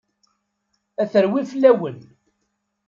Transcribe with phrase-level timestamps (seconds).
[1.01, 1.97] Ad terwi fell-awen.